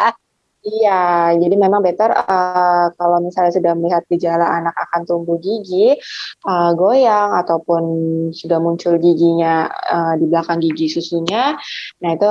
[0.64, 5.92] Iya, jadi memang better uh, kalau misalnya sudah melihat gejala anak akan tumbuh gigi,
[6.48, 7.84] uh, goyang ataupun
[8.32, 11.52] sudah muncul giginya uh, di belakang gigi susunya,
[12.00, 12.28] nah itu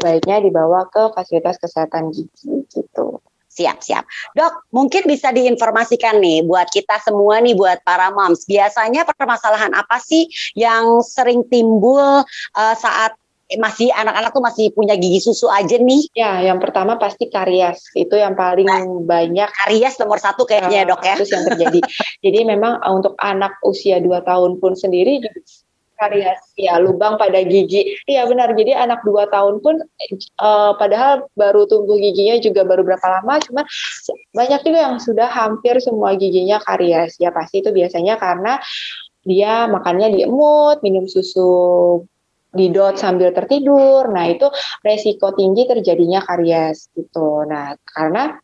[0.00, 3.20] baiknya dibawa ke fasilitas kesehatan gigi gitu.
[3.56, 4.04] Siap, siap.
[4.32, 8.44] Dok, mungkin bisa diinformasikan nih buat kita semua nih, buat para moms.
[8.44, 12.24] Biasanya permasalahan apa sih yang sering timbul
[12.56, 13.16] uh, saat
[13.54, 16.02] masih anak-anak tuh masih punya gigi susu aja nih?
[16.18, 17.78] Ya, yang pertama pasti karies.
[17.94, 19.46] Itu yang paling nah, banyak.
[19.46, 21.14] Karies nomor satu kayaknya uh, dok ya.
[21.14, 21.80] Terus yang terjadi.
[22.26, 25.22] Jadi memang uh, untuk anak usia 2 tahun pun sendiri
[25.96, 27.96] karies ya lubang pada gigi.
[28.04, 28.52] Iya benar.
[28.52, 29.80] Jadi anak 2 tahun pun
[30.42, 33.62] uh, padahal baru tumbuh giginya juga baru berapa lama cuma
[34.36, 37.16] banyak juga yang sudah hampir semua giginya karies.
[37.16, 38.60] Ya pasti itu biasanya karena
[39.26, 42.04] dia makannya diemut, minum susu
[42.54, 44.08] didot sambil tertidur.
[44.10, 44.46] Nah, itu
[44.84, 47.44] resiko tinggi terjadinya karies gitu.
[47.48, 48.36] Nah, karena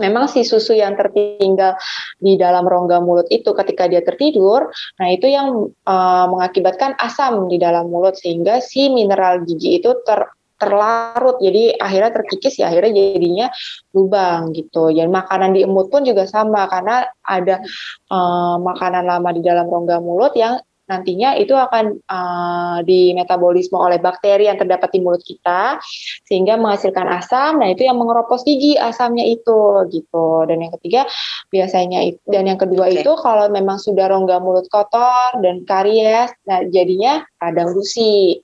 [0.00, 1.76] memang si susu yang tertinggal
[2.16, 7.60] di dalam rongga mulut itu ketika dia tertidur, nah itu yang uh, mengakibatkan asam di
[7.60, 13.50] dalam mulut sehingga si mineral gigi itu ter terlarut jadi akhirnya terkikis ya akhirnya jadinya
[13.90, 17.58] lubang gitu ya makanan di emut pun juga sama karena ada
[18.06, 24.50] uh, makanan lama di dalam rongga mulut yang nantinya itu akan uh, dimetabolisme oleh bakteri
[24.50, 25.78] yang terdapat di mulut kita
[26.26, 27.62] sehingga menghasilkan asam.
[27.62, 30.44] Nah, itu yang mengeropos gigi asamnya itu gitu.
[30.44, 31.06] Dan yang ketiga
[31.54, 33.02] biasanya itu dan yang kedua okay.
[33.02, 38.42] itu kalau memang sudah rongga mulut kotor dan karies, nah jadinya radang gusi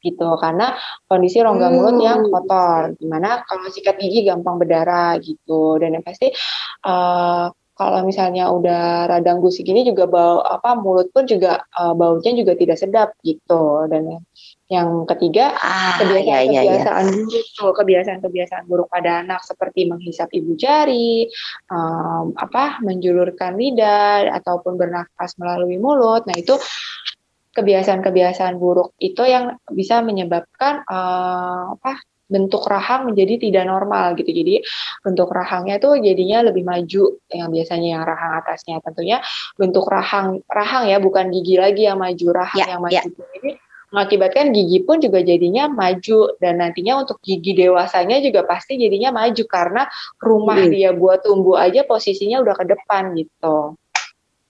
[0.00, 0.72] gitu karena
[1.04, 1.74] kondisi rongga hmm.
[1.76, 6.32] mulut yang kotor di mana kalau sikat gigi gampang berdarah gitu dan yang pasti
[6.88, 12.36] uh, kalau misalnya udah radang gusi gini juga bau apa mulut pun juga uh, baunya
[12.36, 14.20] juga tidak sedap gitu dan
[14.68, 17.42] yang ketiga ah, kebiasaan-kebiasaan iya, iya.
[17.56, 21.24] buruk kebiasaan-kebiasaan buruk pada anak seperti menghisap ibu jari
[21.72, 26.60] um, apa menjulurkan lidah ataupun bernafas melalui mulut nah itu
[27.56, 31.96] kebiasaan-kebiasaan buruk itu yang bisa menyebabkan uh, apa
[32.30, 34.30] bentuk rahang menjadi tidak normal gitu.
[34.30, 34.62] Jadi
[35.02, 38.78] bentuk rahangnya itu jadinya lebih maju yang biasanya yang rahang atasnya.
[38.80, 39.18] Tentunya
[39.58, 42.94] bentuk rahang rahang ya bukan gigi lagi yang maju, rahang ya, yang maju.
[42.94, 43.02] Ya.
[43.10, 43.50] Jadi
[43.90, 49.42] mengakibatkan gigi pun juga jadinya maju dan nantinya untuk gigi dewasanya juga pasti jadinya maju
[49.50, 49.82] karena
[50.22, 50.70] rumah hmm.
[50.70, 53.74] dia buat tumbuh aja posisinya udah ke depan gitu.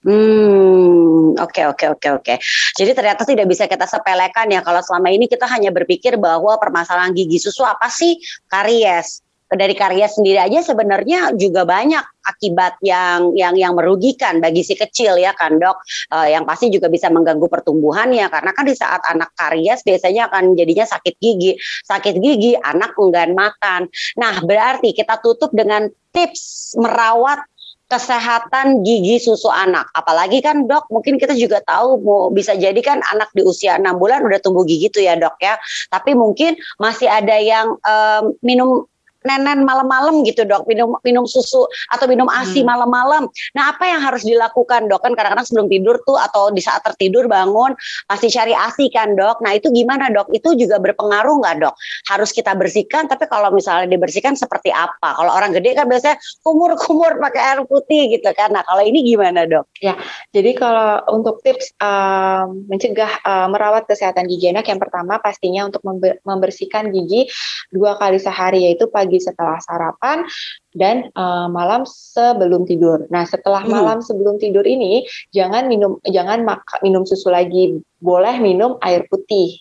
[0.01, 2.33] Hmm, oke oke oke oke.
[2.73, 7.13] Jadi ternyata tidak bisa kita sepelekan ya kalau selama ini kita hanya berpikir bahwa permasalahan
[7.13, 8.17] gigi susu apa sih
[8.49, 9.21] karies.
[9.51, 15.19] Dari karies sendiri aja sebenarnya juga banyak akibat yang yang yang merugikan bagi si kecil
[15.19, 15.75] ya kan dok,
[16.15, 20.55] uh, yang pasti juga bisa mengganggu pertumbuhannya karena kan di saat anak karies biasanya akan
[20.55, 23.91] jadinya sakit gigi, sakit gigi anak enggan makan.
[24.17, 27.43] Nah berarti kita tutup dengan tips merawat
[27.91, 29.91] kesehatan gigi susu anak.
[29.91, 33.99] Apalagi kan dok, mungkin kita juga tahu mau bisa jadi kan anak di usia enam
[33.99, 35.59] bulan udah tumbuh gigi tuh ya dok ya.
[35.91, 38.87] Tapi mungkin masih ada yang um, minum
[39.25, 40.65] nenen malam-malam gitu dok.
[40.65, 42.69] Minum minum susu atau minum asi hmm.
[42.69, 43.27] malam-malam.
[43.57, 45.01] Nah apa yang harus dilakukan dok?
[45.03, 47.73] Kan kadang-kadang sebelum tidur tuh atau di saat tertidur bangun
[48.05, 49.41] pasti cari asi kan dok.
[49.43, 50.29] Nah itu gimana dok?
[50.33, 51.75] Itu juga berpengaruh nggak dok?
[52.09, 55.17] Harus kita bersihkan tapi kalau misalnya dibersihkan seperti apa?
[55.17, 58.53] Kalau orang gede kan biasanya kumur-kumur pakai air putih gitu kan.
[58.53, 59.67] Nah kalau ini gimana dok?
[59.81, 59.97] Ya
[60.31, 65.83] jadi kalau untuk tips um, mencegah uh, merawat kesehatan gigi anak yang pertama pastinya untuk
[66.23, 67.27] membersihkan gigi
[67.73, 70.23] dua kali sehari yaitu pagi pagi setelah sarapan
[70.71, 73.03] dan uh, malam sebelum tidur.
[73.11, 73.75] Nah, setelah hmm.
[73.75, 75.03] malam sebelum tidur ini
[75.35, 79.59] jangan minum jangan mak minum susu lagi, boleh minum air putih.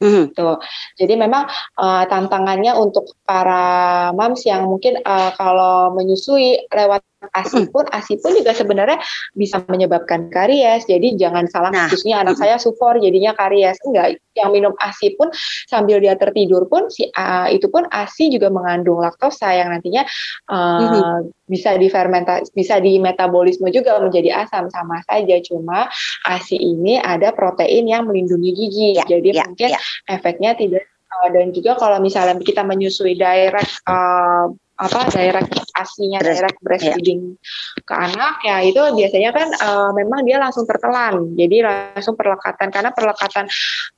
[0.00, 0.32] Mm.
[0.32, 0.56] Tuh.
[0.96, 7.86] Jadi memang uh, tantangannya untuk para moms yang mungkin uh, kalau menyusui lewat ASI pun
[7.86, 8.98] ASI pun juga sebenarnya
[9.36, 10.84] bisa menyebabkan karies.
[10.90, 13.78] Jadi jangan salah nah, khususnya anak saya sufor jadinya karies.
[13.86, 15.28] Enggak, yang minum ASI pun
[15.68, 20.02] sambil dia tertidur pun si uh, itu pun ASI juga mengandung laktosa yang nantinya
[20.48, 25.86] uh, bisa difermentasi bisa di metabolisme juga menjadi asam sama saja cuma
[26.24, 28.88] ASI ini ada protein yang melindungi gigi.
[28.96, 29.80] Ya, Jadi ya, mungkin ya.
[30.08, 30.88] efeknya tidak
[31.30, 34.48] dan juga kalau misalnya kita menyusui direct uh,
[34.82, 37.82] apa direct asinya direct breastfeeding yeah.
[37.86, 41.62] ke anak ya itu biasanya kan uh, memang dia langsung tertelan jadi
[41.94, 43.46] langsung perlekatan karena perlekatan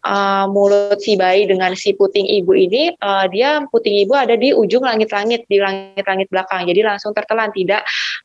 [0.04, 4.52] uh, mulut si bayi dengan si puting ibu ini uh, dia puting ibu ada di
[4.52, 7.82] ujung langit-langit di langit-langit belakang jadi langsung tertelan tidak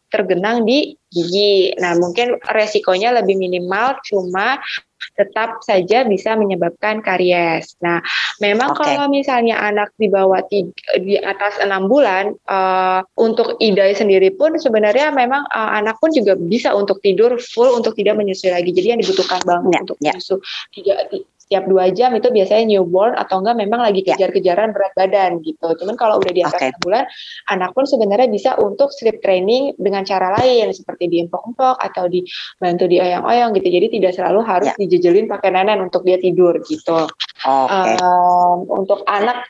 [0.09, 1.73] tergenang di gigi.
[1.77, 4.57] Nah, mungkin resikonya lebih minimal, cuma
[5.15, 7.75] tetap saja bisa menyebabkan karies.
[7.79, 8.03] Nah,
[8.43, 8.95] memang okay.
[8.95, 14.55] kalau misalnya anak di bawah tiga, di atas enam bulan, uh, untuk idai sendiri pun
[14.55, 18.71] sebenarnya memang uh, anak pun juga bisa untuk tidur full untuk tidak menyusui lagi.
[18.71, 20.13] Jadi yang dibutuhkan banget yeah, untuk yeah.
[20.15, 20.37] menyusui
[20.75, 20.95] tiga
[21.49, 24.13] setiap dua jam itu biasanya newborn atau enggak memang lagi ya.
[24.13, 25.65] kejar-kejaran berat badan gitu.
[25.81, 26.77] Cuman kalau udah di atas okay.
[26.77, 27.09] bulan,
[27.49, 33.57] anak pun sebenarnya bisa untuk sleep training dengan cara lain seperti diempok-empok atau dibantu dioyang-oyang
[33.57, 33.65] gitu.
[33.65, 34.77] Jadi tidak selalu harus ya.
[34.77, 37.09] dijejelin pakai nenen untuk dia tidur gitu.
[37.41, 37.97] Okay.
[37.97, 39.49] Um, untuk anak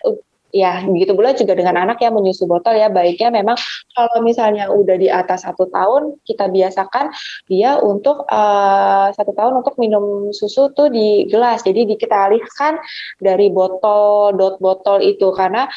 [0.49, 2.89] ya begitu pula juga dengan anak yang menyusu botol ya.
[2.89, 3.57] Baiknya memang
[3.93, 7.13] kalau misalnya udah di atas satu tahun kita biasakan
[7.49, 11.61] dia untuk uh, satu tahun untuk minum susu tuh di gelas.
[11.61, 12.77] Jadi kita alihkan
[13.21, 15.29] dari botol dot botol itu.
[15.33, 15.69] Karena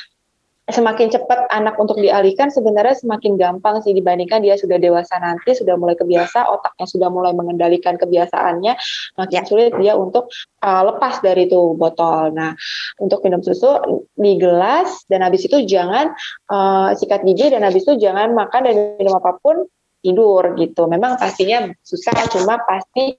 [0.70, 5.74] semakin cepat anak untuk dialihkan sebenarnya semakin gampang sih dibandingkan dia sudah dewasa nanti sudah
[5.74, 8.72] mulai kebiasa otaknya sudah mulai mengendalikan kebiasaannya
[9.18, 9.48] makin ya.
[9.48, 10.30] sulit dia untuk
[10.62, 12.30] uh, lepas dari itu botol.
[12.30, 12.54] Nah
[13.02, 16.14] untuk minum susu di gelas dan habis itu jangan
[16.46, 19.66] uh, sikat gigi dan habis itu jangan makan dan minum apa pun
[20.02, 20.90] tidur gitu.
[20.90, 23.16] Memang pastinya susah, cuma pasti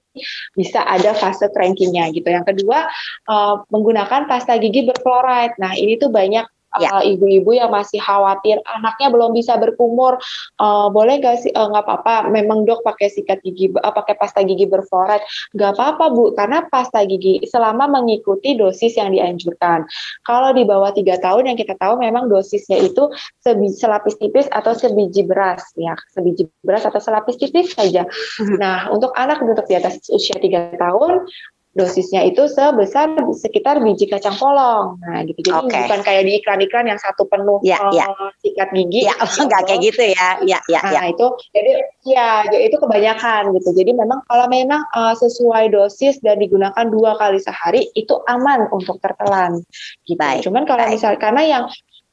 [0.52, 2.28] bisa ada fase crankingnya gitu.
[2.28, 2.86] Yang kedua,
[3.26, 5.56] uh, menggunakan pasta gigi berfluoride.
[5.56, 6.44] Nah ini tuh banyak
[6.80, 7.00] ya.
[7.00, 10.18] uh, ibu-ibu yang masih khawatir anaknya belum bisa berkumur,
[10.58, 14.42] uh, boleh gak sih uh, nggak apa-apa, memang dok pakai sikat gigi, uh, pakai pasta
[14.42, 19.86] gigi berfluoride, nggak apa-apa bu, karena pasta gigi selama mengikuti dosis yang dianjurkan.
[20.24, 23.10] Kalau di bawah tiga tahun yang kita tahu memang dosisnya itu
[23.44, 28.06] selapis tipis atau sebiji beras ya, sebiji beras atau selapis tipis saja.
[28.40, 28.56] Mhm.
[28.58, 31.26] Nah untuk anak untuk di atas usia tiga tahun
[31.74, 34.94] dosisnya itu sebesar sekitar biji kacang polong.
[35.02, 35.42] Nah, gitu.
[35.42, 35.82] Jadi okay.
[35.86, 38.06] bukan kayak di iklan-iklan yang satu penuh ya, uh, ya.
[38.38, 39.10] sikat gigi.
[39.10, 40.28] Ya, enggak kayak gitu ya.
[40.46, 41.00] Ya, ya, nah, ya.
[41.10, 41.72] itu jadi
[42.06, 43.74] ya, ya itu kebanyakan gitu.
[43.74, 49.02] Jadi memang kalau memang uh, sesuai dosis dan digunakan dua kali sehari itu aman untuk
[49.02, 49.58] tertelan.
[50.06, 50.16] Gitu.
[50.16, 50.46] Baik.
[50.46, 51.64] Cuman kalau misalnya karena yang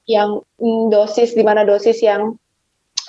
[0.10, 2.34] yang mm, dosis di mana dosis yang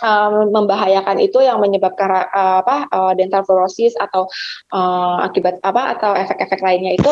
[0.03, 4.27] um, membahayakan itu yang menyebabkan uh, apa uh, dental fluorosis atau
[4.75, 7.11] uh, akibat apa atau efek-efek lainnya itu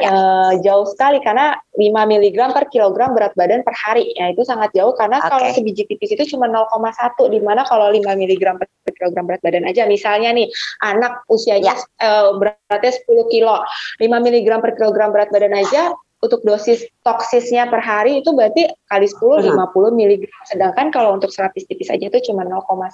[0.00, 0.10] ya.
[0.10, 4.72] uh, jauh sekali karena 5 mg per kilogram berat badan per hari ya itu sangat
[4.72, 5.30] jauh karena okay.
[5.30, 9.68] kalau sebiji tipis itu cuma 0,1 di mana kalau 5 mg per kilogram berat badan
[9.68, 10.48] aja misalnya nih
[10.84, 12.04] anak usianya ya.
[12.04, 13.60] uh, beratnya 10 kilo
[14.00, 15.92] 5 mg per kilogram berat badan aja
[16.26, 19.54] untuk dosis toksisnya per hari itu berarti kali 10 hmm.
[19.54, 20.22] 50 mg.
[20.46, 22.90] Sedangkan kalau untuk selapis tipis aja itu cuma 0,1.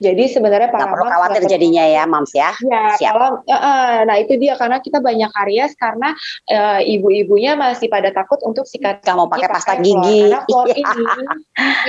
[0.00, 2.52] Jadi sebenarnya para perlu khawatir jadinya ya, Mams ya.
[2.64, 3.12] Ya, Siap.
[3.12, 6.16] kalau uh, nah itu dia karena kita banyak karies karena
[6.52, 10.32] uh, ibu-ibunya masih pada takut untuk sikat Gak mau pakai pasta gigi.
[10.32, 11.04] Karena fluor ini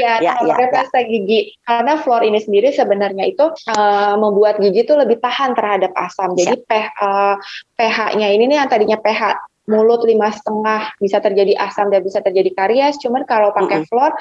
[0.03, 0.73] ya, ya, ya, pakai ya.
[0.75, 1.39] pasta gigi.
[1.63, 6.35] Karena fluor ini sendiri sebenarnya itu uh, membuat gigi itu lebih tahan terhadap asam.
[6.35, 7.35] Jadi pH uh,
[7.79, 12.53] pH-nya ini nih yang tadinya pH mulut lima setengah bisa terjadi asam dan bisa terjadi
[12.53, 12.97] karies.
[13.01, 13.89] Cuman kalau pakai mm -hmm.
[13.89, 14.11] fluor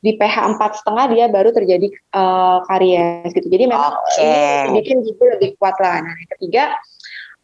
[0.00, 3.46] di pH empat setengah dia baru terjadi uh, karies gitu.
[3.52, 4.72] Jadi memang okay.
[4.72, 6.00] bikin gigi lebih kuat lah.
[6.00, 6.64] Nah, yang ketiga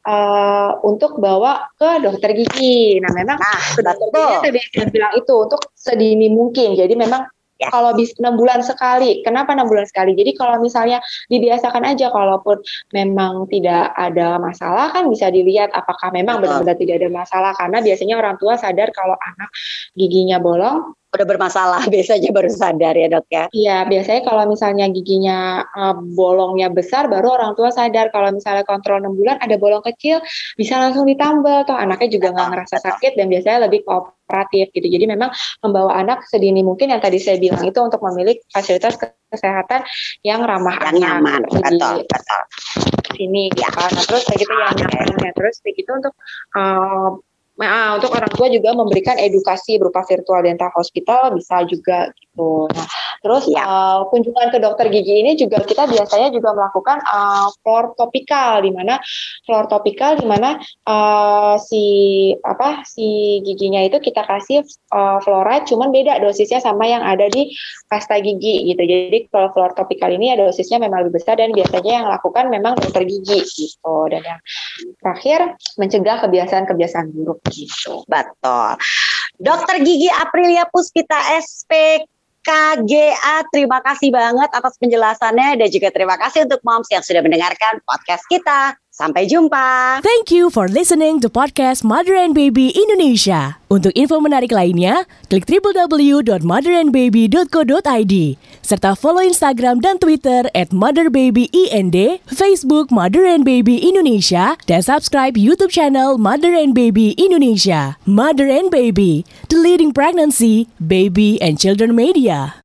[0.08, 2.96] uh, untuk bawa ke dokter gigi.
[3.04, 6.80] Nah, memang nah, dokter gigi saya bilang itu untuk sedini mungkin.
[6.80, 7.72] Jadi memang Ya.
[7.72, 10.12] Kalau bis enam bulan sekali, kenapa enam bulan sekali?
[10.12, 11.00] Jadi kalau misalnya
[11.32, 12.60] dibiasakan aja, kalaupun
[12.92, 18.14] memang tidak ada masalah kan bisa dilihat apakah memang benar-benar tidak ada masalah karena biasanya
[18.20, 19.48] orang tua sadar kalau anak
[19.96, 23.44] giginya bolong udah bermasalah biasanya baru sadar ya dok ya.
[23.50, 29.00] Iya biasanya kalau misalnya giginya uh, bolongnya besar baru orang tua sadar kalau misalnya kontrol
[29.00, 30.20] 6 bulan ada bolong kecil
[30.54, 34.86] bisa langsung ditambal toh anaknya juga nggak ngerasa sakit dan biasanya lebih kooperatif gitu.
[34.86, 35.32] Jadi memang
[35.64, 39.00] membawa anak sedini mungkin yang tadi saya bilang itu untuk memilih fasilitas
[39.32, 39.82] kesehatan
[40.22, 41.00] yang ramah yang anak.
[41.02, 41.40] nyaman.
[41.50, 42.42] Betul, betul.
[43.16, 43.68] Sini ya.
[43.72, 46.14] Nah, terus kayak gitu yang nyaman terus kayak gitu untuk
[46.54, 47.16] uh,
[47.56, 52.68] Nah, untuk orang tua juga memberikan edukasi berupa virtual dental hospital bisa juga gitu.
[52.68, 52.86] Nah,
[53.24, 53.64] terus ya.
[53.64, 58.70] uh, kunjungan ke dokter gigi ini juga kita biasanya juga melakukan uh, floor topikal di
[58.70, 59.00] mana
[59.48, 61.84] floor topikal di mana uh, si
[62.44, 64.60] apa si giginya itu kita kasih
[64.92, 67.56] uh, fluoride cuman beda dosisnya sama yang ada di
[67.88, 68.82] pasta gigi gitu.
[68.84, 72.76] Jadi kalau floor topikal ini ada dosisnya memang lebih besar dan biasanya yang lakukan memang
[72.76, 73.96] dokter gigi gitu.
[74.12, 74.40] Dan yang
[75.00, 78.04] terakhir mencegah kebiasaan-kebiasaan buruk gitu.
[78.04, 78.76] Betul.
[79.36, 82.00] Dokter Gigi Aprilia Puspita SP
[82.46, 83.36] KGA.
[83.50, 88.22] Terima kasih banget atas penjelasannya dan juga terima kasih untuk moms yang sudah mendengarkan podcast
[88.30, 88.78] kita.
[88.96, 90.00] Sampai jumpa.
[90.00, 93.60] Thank you for listening to podcast Mother and Baby Indonesia.
[93.68, 98.14] Untuk info menarik lainnya, klik www.motherandbaby.co.id
[98.64, 105.76] serta follow Instagram dan Twitter at motherbabyInd, Facebook Mother and Baby Indonesia, dan subscribe YouTube
[105.76, 108.00] channel Mother and Baby Indonesia.
[108.08, 112.64] Mother and Baby, the leading pregnancy, baby, and children media.